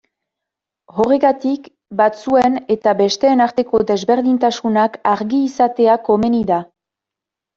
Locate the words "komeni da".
6.09-6.61